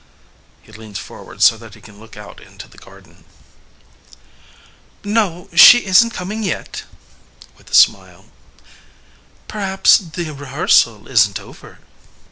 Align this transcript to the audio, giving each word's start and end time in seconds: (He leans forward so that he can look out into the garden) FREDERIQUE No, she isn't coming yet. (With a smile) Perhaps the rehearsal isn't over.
(He 0.63 0.71
leans 0.71 0.97
forward 0.97 1.43
so 1.43 1.59
that 1.59 1.75
he 1.75 1.79
can 1.79 1.99
look 1.99 2.17
out 2.17 2.41
into 2.41 2.67
the 2.67 2.79
garden) 2.79 3.23
FREDERIQUE 5.03 5.13
No, 5.13 5.47
she 5.55 5.85
isn't 5.85 6.09
coming 6.09 6.41
yet. 6.41 6.85
(With 7.55 7.69
a 7.69 7.75
smile) 7.75 8.25
Perhaps 9.47 9.99
the 9.99 10.31
rehearsal 10.31 11.07
isn't 11.07 11.39
over. 11.39 11.81